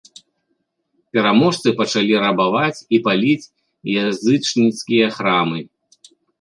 Пераможцы 1.17 1.67
пачалі 1.81 2.13
рабаваць 2.25 2.79
і 2.97 3.01
паліць 3.09 3.49
язычніцкія 4.07 5.05
храмы. 5.21 5.59